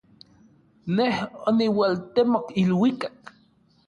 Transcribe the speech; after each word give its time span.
Nej 0.99 1.11
oniualtemok 1.51 2.47
iluikak. 2.61 3.19